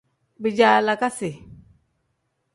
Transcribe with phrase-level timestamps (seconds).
[0.41, 1.29] Bijaalakasi.